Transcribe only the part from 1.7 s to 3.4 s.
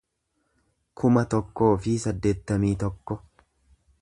fi saddeettamii tokko